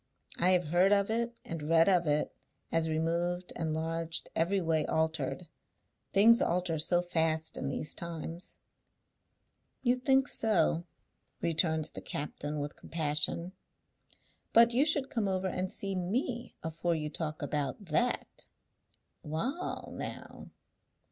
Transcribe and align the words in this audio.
I 0.39 0.49
have 0.49 0.63
heard 0.69 0.91
of 0.91 1.11
it, 1.11 1.37
and 1.45 1.61
read 1.69 1.87
of 1.87 2.07
it, 2.07 2.35
as 2.71 2.89
removed, 2.89 3.53
enlarged, 3.55 4.29
every 4.35 4.59
way 4.59 4.83
altered. 4.87 5.47
Things 6.11 6.41
alter 6.41 6.79
so 6.79 7.03
fast 7.03 7.55
in 7.55 7.69
these 7.69 7.93
times." 7.93 8.57
"You 9.83 9.97
think 9.97 10.27
so," 10.27 10.85
returned 11.39 11.91
the 11.93 12.01
captain, 12.01 12.59
with 12.59 12.75
compassion; 12.75 13.51
"but 14.53 14.71
you 14.73 14.85
should 14.85 15.11
come 15.11 15.27
over 15.27 15.45
and 15.47 15.71
see 15.71 15.93
me 15.93 16.55
afore 16.63 16.95
you 16.95 17.11
talk 17.11 17.43
about 17.43 17.85
that. 17.85 18.47
Wa'al, 19.21 19.91
now. 19.91 20.49